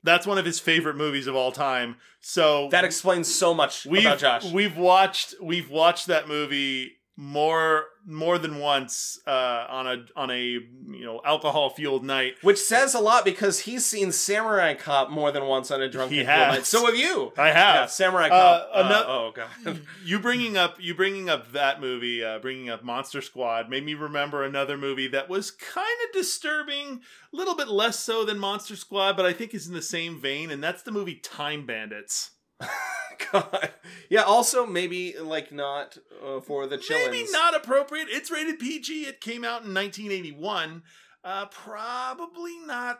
[0.04, 1.98] that's one of his favorite movies of all time.
[2.20, 4.52] So that explains so much we've about Josh.
[4.52, 10.42] we've watched we've watched that movie more more than once uh, on a on a
[10.44, 12.34] you know alcohol fueled night.
[12.42, 16.18] which says a lot because he's seen Samurai Cop more than once on a drunken
[16.18, 16.56] He has.
[16.56, 16.66] night.
[16.66, 17.32] So have you.
[17.38, 17.92] I Yeah, have.
[17.92, 18.70] Samurai Uh, Cop.
[18.74, 19.82] Uh, ano- oh god.
[20.04, 23.94] you bringing up you bringing up that movie, uh, bringing up Monster Squad, made me
[23.94, 28.76] remember another movie that was kind of disturbing, a little bit less so than Monster
[28.76, 32.32] Squad, but I think is in the same vein, and that's the movie Time Bandits.
[33.32, 33.69] God.
[34.10, 34.24] Yeah.
[34.24, 37.12] Also, maybe like not uh, for the chillins.
[37.12, 38.08] Maybe not appropriate.
[38.10, 39.04] It's rated PG.
[39.04, 40.84] It came out in 1981.
[41.24, 43.00] Uh, probably not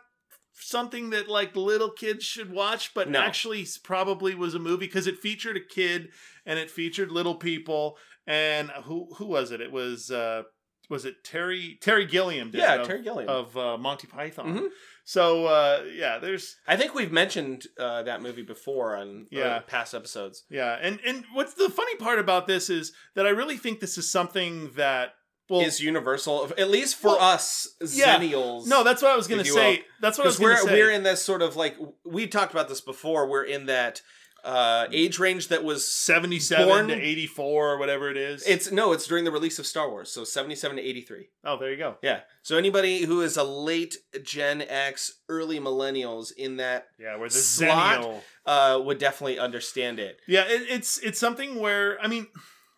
[0.52, 3.18] something that like little kids should watch, but No.
[3.20, 6.10] actually probably was a movie because it featured a kid
[6.46, 7.96] and it featured little people.
[8.26, 9.60] And who who was it?
[9.60, 10.42] It was uh,
[10.88, 12.50] was it Terry Terry Gilliam?
[12.52, 13.28] Did Yeah, of, Terry Gilliam.
[13.28, 14.56] of uh, Monty Python.
[14.58, 14.68] Mhm.
[15.04, 19.58] So uh, yeah, there's I think we've mentioned uh, that movie before on uh, Yeah.
[19.60, 20.44] past episodes.
[20.48, 23.98] yeah, and and what's the funny part about this is that I really think this
[23.98, 25.14] is something that
[25.48, 28.16] well is universal, at least for Well, us yeah.
[28.18, 29.76] No, that's what I was gonna say.
[29.78, 29.84] will.
[30.00, 30.72] That's what I was gonna we're say.
[30.72, 33.28] we're in this sort of like we talked about this before.
[33.28, 34.02] We're in that
[34.44, 38.42] uh, age range that was seventy-seven born- to eighty-four or whatever it is.
[38.46, 41.28] it's no, it's during the release of Star Wars, so seventy-seven to eighty-three.
[41.44, 41.96] oh, there you go.
[42.02, 42.20] Yeah.
[42.42, 47.34] So anybody who is a late Gen X, early millennials in that Yeah, we're the
[47.34, 48.22] Slot?
[48.44, 50.16] Uh, would definitely understand it.
[50.26, 52.26] Yeah, it, it's it's something where I mean,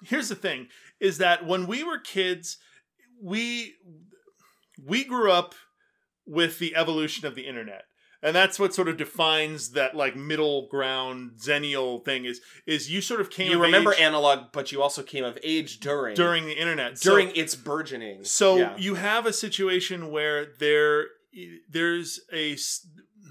[0.04, 0.68] here's the thing:
[1.00, 2.58] is that when we were kids,
[3.22, 3.74] we
[4.84, 5.54] we grew up
[6.26, 7.84] with the evolution of the internet.
[8.24, 13.02] And that's what sort of defines that like middle ground xennial thing is is you
[13.02, 16.14] sort of came You of remember age analog, but you also came of age during
[16.14, 16.98] during the internet.
[16.98, 18.24] So- during its burgeoning.
[18.24, 18.76] So Yeah.
[18.78, 21.08] you have a situation where there
[21.68, 22.56] there's a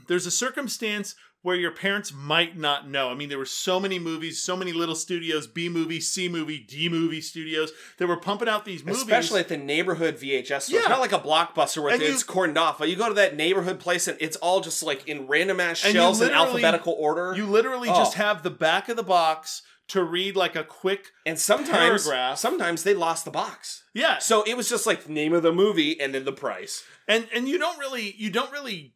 [0.08, 3.10] there's a circumstance where your parents might not know.
[3.10, 6.58] I mean, there were so many movies, so many little studios, B movie, C movie,
[6.58, 9.01] D movie studios that were pumping out these movies.
[9.01, 10.75] Especially at the neighborhood VHS store.
[10.75, 10.79] Yeah.
[10.79, 12.79] It's not like a blockbuster where And you- it's cordoned off.
[12.79, 15.77] But you go to that neighborhood place and it's all just like in random ass
[15.79, 17.34] shelves in alphabetical order.
[17.36, 17.93] you literally Oh.
[17.95, 22.38] just have the back of the box to read like a quick and sometimes paragraph.
[22.38, 23.84] sometimes they lost the box.
[23.93, 26.84] yeah So it was just like name of the movie and then the price.
[27.06, 28.93] and and you don't really you don't really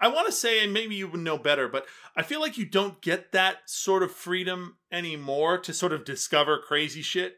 [0.00, 2.64] i want to say and maybe you would know better but i feel like you
[2.66, 7.36] don't get that sort of freedom anymore to sort of discover crazy shit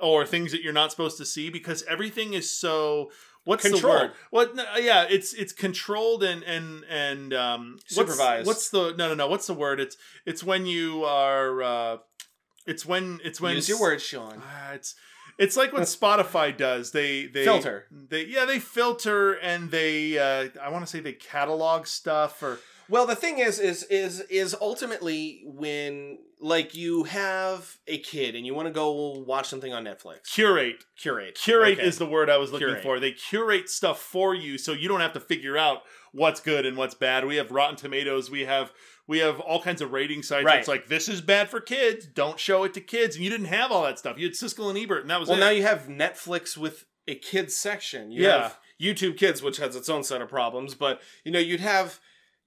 [0.00, 3.10] or things that you're not supposed to see because everything is so
[3.44, 8.46] what's the word what no, yeah it's it's controlled and and and um what's- Supervised.
[8.46, 11.96] what's, the no no no what's the word it's it's when you are uh
[12.66, 14.42] it's when it's when Use your words, Sean.
[14.44, 14.94] Ah, it's
[15.38, 16.90] It's like what Spotify does.
[16.90, 17.86] They they Filter.
[17.90, 22.58] They yeah they filter and they uh, I want to say they catalog stuff or
[22.88, 28.46] Well, the thing is, is is is ultimately when like you have a kid and
[28.46, 30.32] you want to go watch something on Netflix.
[30.32, 30.84] curate.
[30.96, 31.34] Curate.
[31.34, 31.86] Curate Okay.
[31.88, 32.82] is the word I was looking Curate.
[32.82, 33.00] for.
[33.00, 36.76] They curate stuff for you so you don't have to figure out what's good and
[36.76, 37.24] what's bad.
[37.26, 38.30] We have Rotten Tomatoes.
[38.30, 38.72] We have
[39.08, 40.44] we have all kinds of rating sites.
[40.44, 40.58] Right.
[40.60, 42.06] It's like this is bad for kids.
[42.06, 43.16] Don't show it to kids.
[43.16, 44.16] And you didn't have all that stuff.
[44.18, 45.40] You had Siskel and Ebert, and that was Well, it.
[45.40, 48.12] now you have Netflix with a kids section.
[48.12, 48.42] You Yeah.
[48.42, 51.98] have YouTube Kids, which has its own set of problems, but you know you'd have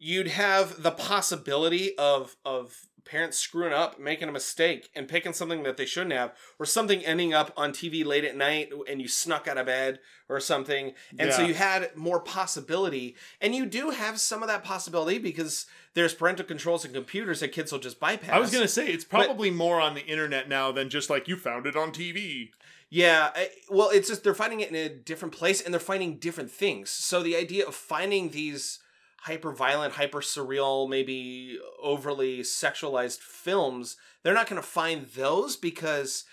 [0.04, 5.64] you'd have the possibility of of parents screwing up, making a mistake, and picking something
[5.64, 9.08] that they shouldn't have, or something ending up on TV late at night and you
[9.08, 13.90] snuck out of bed or something, and so you had more possibility, and you do
[13.90, 18.00] have some of that possibility because there's parental controls and computers that kids will just
[18.00, 18.30] bypass.
[18.30, 21.28] I was gonna say it's But- probably more on the internet now than just like
[21.28, 22.52] you found it on TV.
[22.90, 26.18] Yeah, I- well, it's just they're finding it in a different place and they're finding
[26.18, 26.90] different things.
[26.90, 28.80] So the idea of finding these
[29.22, 36.24] hyper violent, hyper surreal, maybe overly sexualized films, they're not going to find those because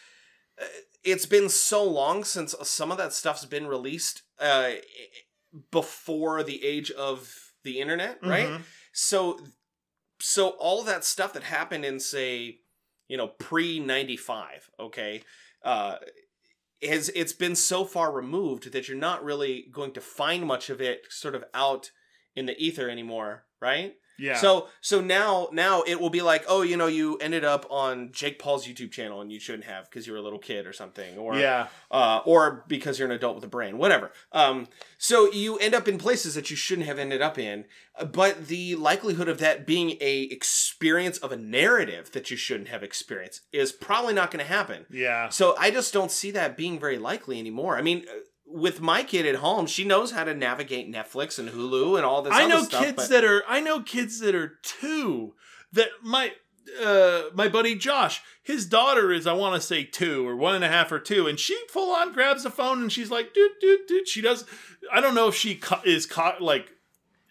[0.61, 0.65] uh,
[1.05, 4.73] it's been so long since some of that stuff's been released uh,
[5.71, 8.49] before the age of the internet, right?
[8.49, 8.63] Mhm.
[8.93, 9.41] So
[10.21, 12.61] so all that stuff that happened in say,
[13.09, 15.23] you know, pre 95, okay?
[15.63, 15.97] Uh
[16.83, 20.81] has it's been so far removed that you're not really going to find much of
[20.81, 21.91] it sort of out
[22.39, 23.95] in the ether anymore, right?
[24.19, 24.37] Yeah.
[24.37, 28.11] So so now now it will be like, oh, you know, you ended up on
[28.13, 30.73] Jake Paul's YouTube channel and you shouldn't have because you were a little kid or
[30.73, 31.69] something, or yeah.
[31.91, 34.11] uh, or because you're an adult with a brain, whatever.
[34.33, 34.67] Um,
[34.99, 38.49] so you end up in places that you shouldn't have ended up in, uh, but
[38.49, 43.43] the likelihood of that being a experience of a narrative that you shouldn't have experienced
[43.53, 44.85] is probably not going to happen.
[44.91, 45.29] Yeah.
[45.29, 47.79] So I just don't see that being very likely anymore.
[47.79, 48.19] I mean, uh,
[48.51, 52.23] with my kid at home, she knows how to navigate Netflix and Hulu and all
[52.23, 52.33] this.
[52.35, 55.35] I know stuff, kids but- that are I know kids that are two
[55.73, 56.33] that my
[56.83, 60.65] uh my buddy Josh, his daughter is I want to say two or one and
[60.65, 63.53] a half or two, and she full on grabs the phone and she's like, dude,
[63.61, 64.09] dude, dude.
[64.09, 64.45] She does.
[64.93, 66.71] I don't know if she ca- is caught like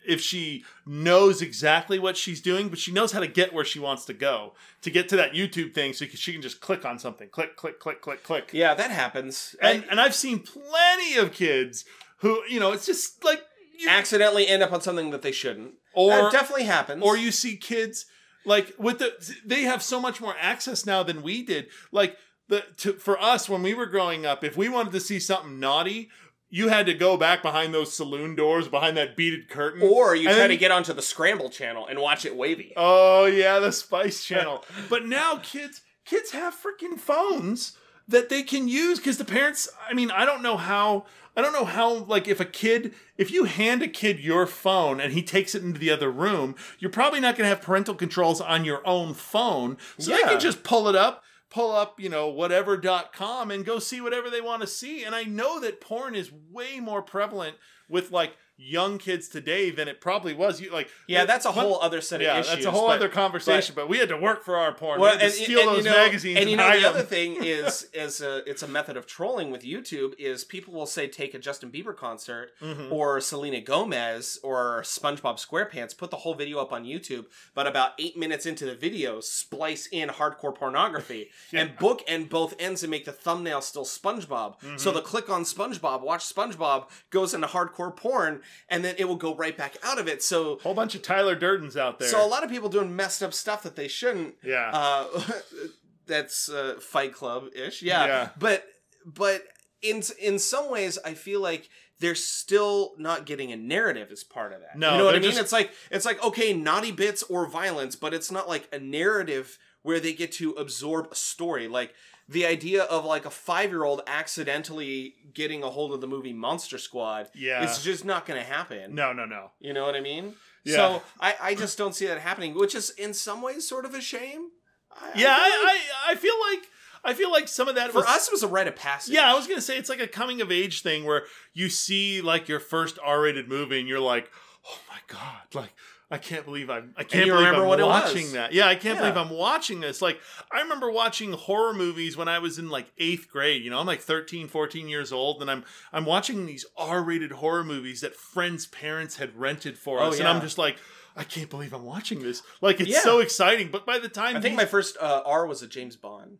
[0.07, 3.79] if she knows exactly what she's doing, but she knows how to get where she
[3.79, 6.97] wants to go to get to that YouTube thing, so she can just click on
[6.99, 8.49] something, click, click, click, click, click.
[8.53, 9.55] yeah, that happens.
[9.61, 11.85] And I and I've seen plenty of kids
[12.19, 13.41] who you know it's just like
[13.77, 15.73] you, accidentally end up on something that they shouldn't.
[15.93, 17.03] or that definitely happens.
[17.03, 18.05] or you see kids
[18.45, 19.13] like with the
[19.45, 22.17] they have so much more access now than we did like
[22.47, 25.59] the to, for us when we were growing up if we wanted to see something
[25.59, 26.09] naughty
[26.49, 30.29] you had to go back behind those saloon doors behind that beaded curtain Or you
[30.29, 32.73] try to get onto the Scramble channel and watch it wavy.
[32.77, 37.75] oh yeah the spice channel but now kids kids have freaking phones
[38.07, 41.05] that they can use because the parents i mean i don't know how
[41.35, 45.01] i don't know how like if a kid if you hand a kid your phone
[45.01, 47.93] and he takes it into the other room you're probably not going to have parental
[47.93, 50.27] controls on your own phone so they Yeah.
[50.29, 54.41] can just pull it up pull up you know whatever.com and go see whatever they
[54.41, 55.03] want to see.
[55.03, 57.55] And i know that porn is way more prevalent
[57.89, 61.79] with like young kids today than it probably was you like Yeah, that's a whole
[61.79, 62.53] other set of yeah, issues.
[62.55, 63.75] that's a whole but- other conversation.
[63.75, 64.99] But, we had to work for our porn.
[64.99, 67.03] Well, we had to steal those you know, magazines and and, you know the other
[67.03, 71.07] thing is is a, it's a method of trolling with YouTube is people will say
[71.07, 72.91] take a Justin Bieber concert Mhm.
[72.91, 77.91] or Selena Gomez or SpongeBob SquarePants, put the whole video up on YouTube, but about
[77.99, 81.61] eight minutes into the video, splice in hardcore pornography Yeah.
[81.61, 84.59] and book and both ends and make the thumbnail still SpongeBob.
[84.59, 84.77] Mm-hmm.
[84.77, 89.15] So the click on SpongeBob, watch SpongeBob goes into hardcore porn, and then it will
[89.15, 90.21] go right back out of it.
[90.23, 92.07] So Whole bunch of Tyler Durdens out there.
[92.07, 94.35] so a lot of people doing messed up stuff that they shouldn't.
[94.43, 94.69] yeah.
[94.73, 95.21] Uh,
[96.05, 98.05] that's uh, Fight Club ish, yeah.
[98.05, 98.29] Yeah.
[98.39, 98.63] But
[99.05, 99.43] but
[99.81, 104.53] in in some ways, I feel like they're still not getting a narrative as part
[104.53, 104.77] of that.
[104.77, 105.29] No, you know what I mean?
[105.31, 108.79] just- It's like it's like okay, naughty bits or violence, but it's not like a
[108.79, 109.57] narrative
[109.87, 111.69] where they get to absorb a story.
[111.69, 111.93] Like
[112.27, 116.33] the idea of like a five year old accidentally getting a hold of the movie
[116.33, 117.29] Monster Squad.
[117.33, 117.63] Yeah.
[117.63, 118.93] it's just not going to happen.
[118.93, 119.51] no, no, no.
[119.61, 120.33] You know what I mean?
[120.65, 120.75] Yeah.
[120.75, 123.93] So I, I just don't see that happening, which is in some ways sort of
[123.93, 124.49] a shame.
[124.91, 126.69] I, Yeah, I feel like I, I, feel like
[127.05, 129.13] I feel like some of that for was, us it was a rite of passage.
[129.13, 131.23] Yeah, I was gonna say it's like a coming of age thing where
[131.53, 134.29] you see like your first R-rated movie and you're like,
[134.67, 135.71] oh my god, like
[136.09, 138.53] I can't believe I'm I can't believe remember I'm what it watching that.
[138.53, 139.11] Yeah, I can't Yeah.
[139.11, 140.01] believe I'm watching this.
[140.01, 140.19] Like
[140.51, 143.85] I remember watching horror movies when I was in like 8th grade, you know, I'm
[143.85, 148.67] like 13, 14 years old and I'm I'm watching these R-rated horror movies that friends'
[148.67, 150.77] parents had rented for Oh, us and I'm just like
[151.15, 152.41] I can't believe I'm watching this.
[152.61, 153.01] Like it's Yeah.
[153.01, 155.67] so exciting, but by the time I think these- my first uh, R was a
[155.67, 156.37] James Bond.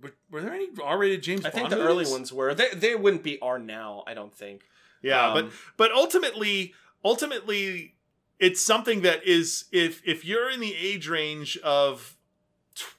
[0.00, 1.54] Were, were there any R-rated James Bond?
[1.54, 2.52] I think the early ones were.
[2.54, 4.02] They they wouldn't be R now.
[4.06, 4.62] I don't think.
[5.02, 6.72] Yeah, Um, but but ultimately,
[7.04, 7.94] ultimately,
[8.38, 12.16] it's something that is if if you're in the age range of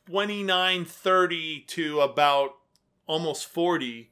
[0.06, 2.52] 29, 30 to about
[3.08, 4.12] almost 40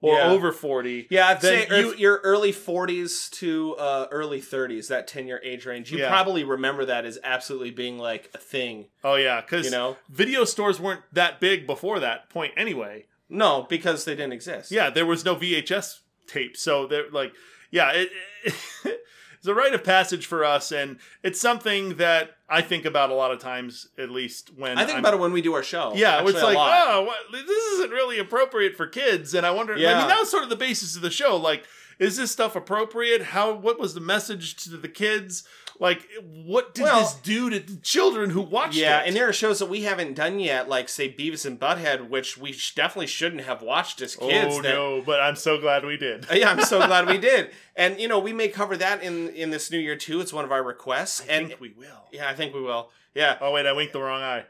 [0.00, 0.30] or Yeah.
[0.30, 1.06] over 40.
[1.10, 5.40] Yeah, I'd say you- you, your early 40s to uh, early 30s, that 10 year
[5.42, 5.90] age range.
[5.90, 6.08] You Yeah.
[6.08, 8.88] probably remember that as absolutely being like a thing.
[9.02, 9.96] Oh yeah, cuz You know?
[10.08, 13.06] video stores weren't that big before that point anyway.
[13.28, 14.70] No, because they didn't exist.
[14.70, 16.56] Yeah, there was no VHS tape.
[16.56, 17.32] So they're like
[17.70, 18.10] yeah, it,
[19.46, 23.14] it's a rite of passage for us and it's something that I think about a
[23.14, 25.62] lot of times at least when I think I'm- about it when we do our
[25.62, 25.92] show.
[25.94, 29.76] Yeah, Actually, it's like, oh, what, this isn't really appropriate for kids, and I wonder.
[29.76, 29.94] Yeah.
[29.94, 31.36] I mean, that was sort of the basis of the show.
[31.36, 31.64] Like,
[32.00, 33.22] is this stuff appropriate?
[33.22, 33.52] How?
[33.54, 35.44] What was the message to the kids?
[35.78, 39.08] Like, what did Well- this do to the children who watched Yeah, it?
[39.08, 42.38] and there are shows that we haven't done yet, like say Beavis and Butthead, which
[42.38, 44.54] we sh- definitely shouldn't have watched as kids.
[44.56, 46.26] oh that- no, but I'm so glad we did.
[46.32, 47.50] yeah, I'm so glad we did.
[47.76, 50.20] And you know, we may cover that in in this new year too.
[50.20, 51.20] It's one of our requests.
[51.28, 52.06] I and think we will.
[52.10, 52.90] yeah, I think we will.
[53.14, 54.44] Yeah, Oh wait, I winked the wrong eye.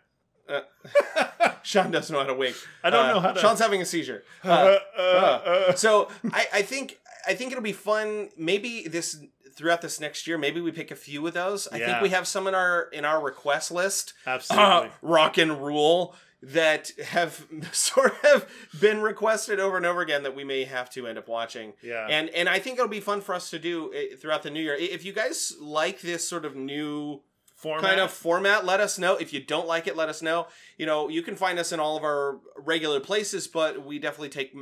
[1.63, 2.57] Sean doesn't know how to wink.
[2.85, 4.23] I don't Uh, know how to- Sean's having a seizure.
[4.45, 5.75] Uh, Uh, uh, uh.
[5.75, 8.31] so I, I think I think it'll be fun.
[8.37, 9.19] Maybe this
[9.57, 11.67] throughout this next year, maybe we pick a few of those.
[11.73, 11.87] I Yeah.
[11.87, 14.13] think we have some in our in our request list.
[14.27, 14.67] Absolutely.
[14.67, 18.47] Uh, Rock and Rule that have sort of
[18.79, 21.73] been requested over and over again that we may have to end up watching.
[21.83, 22.07] yeah.
[22.09, 24.61] And and I think it'll be fun for us to do uh, throughout the new
[24.63, 24.75] year.
[24.75, 27.23] If you guys like this sort of new
[27.57, 27.83] Format.
[27.85, 29.17] kind of format, let us know.
[29.17, 30.47] If you don't like it, let us know.
[30.77, 34.29] You know, you can find us in all of our regular places, but we definitely
[34.29, 34.55] take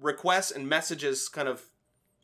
[0.00, 1.62] requests and messages kind of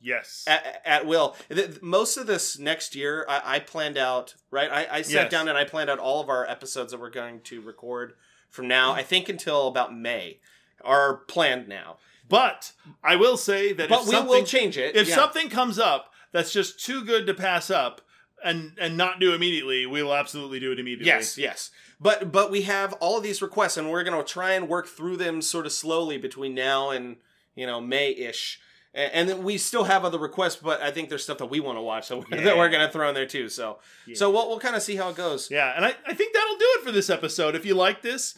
[0.02, 0.44] yes.
[0.46, 1.36] at, at will.
[1.48, 4.70] Th- Most of this next year, I, I planned out, right?
[4.70, 5.30] I, I sat Yes.
[5.30, 8.14] down and I planned out all of our episodes that we're going to record
[8.50, 10.38] from now, I think until about May,
[10.84, 11.96] are planned now.
[12.28, 14.94] but I will say that But if we something, will change it.
[14.96, 15.14] if yeah.
[15.14, 18.00] something comes up that's just too good to pass up
[18.44, 21.06] and and not do immediately, we will absolutely do it immediately.
[21.06, 21.70] Yes, yes.
[22.00, 24.88] But but we have all of these requests, and we're going to try and work
[24.88, 27.16] through them sort of slowly between now and
[27.54, 28.58] you know May ish.
[28.94, 31.78] And then we still have other requests, but I think there's stuff that we want
[31.78, 33.48] to watch that we're, that we're going to throw in there too.
[33.48, 34.16] So Yeah.
[34.16, 35.50] so we'll, we'll kind of see how it goes.
[35.50, 37.54] Yeah, and I, I think that'll do it for this episode.
[37.54, 38.34] If you like this,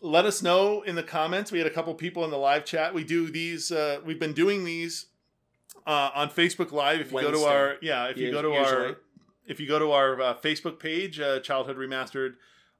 [0.00, 1.50] let us know in the comments.
[1.50, 2.94] We had a couple people in the live chat.
[2.94, 3.72] We do these.
[3.72, 5.06] Uh, we've been doing these
[5.86, 7.00] uh, on Facebook Live.
[7.00, 8.86] If you go to our yeah, if you Us- go to usually.
[8.86, 8.96] our
[9.46, 12.34] if you go to our uh, Facebook page, uh, Childhood Remastered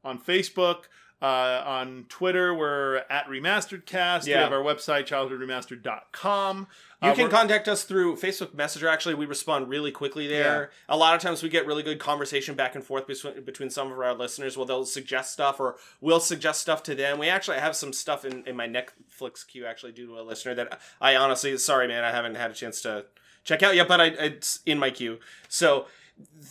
[0.05, 0.85] on Facebook.
[1.22, 4.26] Uh, on Twitter, we're at Remastered Cast.
[4.26, 6.66] We have our website, childhoodremastered.com.
[7.02, 8.88] You Uh, can contact us through Facebook Messenger.
[8.88, 10.70] Actually, we respond really quickly there.
[10.88, 10.94] Yeah.
[10.94, 13.90] A lot of times we get really good conversation back and forth between, between some
[13.92, 14.56] of our listeners.
[14.56, 17.18] Well, they'll suggest stuff or we'll suggest stuff to them.
[17.18, 20.54] We actually have some stuff in, in my Netflix queue actually due to a listener
[20.54, 23.06] that I honestly, sorry man, I haven't had a chance to
[23.44, 25.18] check out yet, but I, it's in my queue.
[25.48, 25.87] So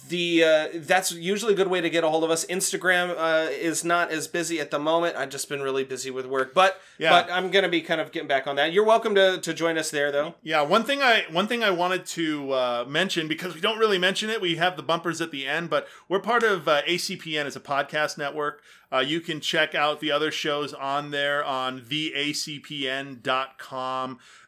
[0.08, 2.46] the uh, that's usually a good way to get a hold of us.
[2.46, 5.16] Instagram uh, is not as busy at the moment.
[5.16, 7.12] I've just been really busy with work, but Yeah.
[7.12, 8.74] but I'm gonna be kind of getting back on that.
[8.74, 10.36] You're welcome to, to join us there though.
[10.42, 14.00] Yeah, one thing I one thing I wanted to uh, mention because we don't really
[14.00, 17.46] mention it, we have the bumpers at the end, but we're part of uh, ACPN
[17.46, 18.62] as a podcast network.
[18.92, 23.20] Uh, you can check out the other shows on there on theacpn.com.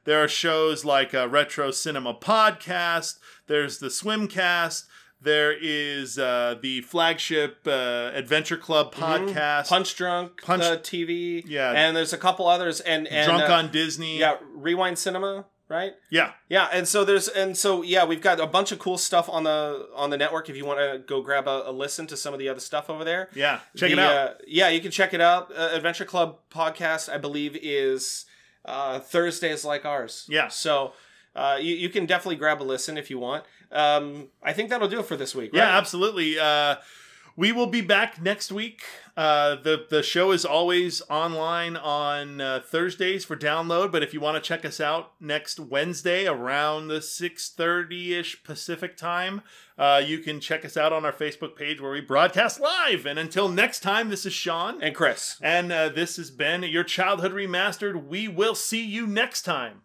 [0.03, 3.19] There are shows like uh, Retro Cinema Podcast.
[3.47, 4.86] There's the Swimcast.
[5.23, 9.69] There is uh, the flagship uh, Adventure Club podcast.
[9.69, 11.71] Punch Drunk, Punch- the TV, Yeah.
[11.71, 14.17] and there's a couple others, and, and Drunk uh, on Disney.
[14.19, 15.93] yeah, Rewind Cinema, right?
[16.10, 16.31] yeah.
[16.49, 19.43] Yeah, and so there's and so yeah, we've got a bunch of cool stuff on
[19.43, 20.49] the on the network.
[20.49, 22.89] If you want to go grab a, a listen to some of the other stuff
[22.89, 23.60] over there, Yeah.
[23.77, 24.13] Check it out.
[24.15, 25.51] Uh, yeah, you can check it out.
[25.55, 28.25] Uh, Adventure Club podcast, I believe, is
[28.65, 30.25] uh, Thursdays like ours.
[30.27, 30.47] Yeah.
[30.47, 30.93] So
[31.36, 33.43] uh, you, you can definitely grab a listen if you want.
[33.71, 35.51] Um, I think that'll do it for this week.
[35.53, 36.38] Yeah, absolutely.
[36.39, 36.75] Uh,
[37.38, 38.81] we will be back next week.
[39.15, 43.91] Uh, the the show is always online on uh, Thursdays for download.
[43.91, 48.43] But if you want to check us out next Wednesday around the six thirty ish
[48.43, 49.41] Pacific time,
[49.77, 53.05] uh, you can check us out on our Facebook page where we broadcast live.
[53.05, 55.38] And until next time, this is Sean, And Chris.
[55.41, 58.06] and uh, this has been your childhood remastered.
[58.08, 59.81] We will see you next time.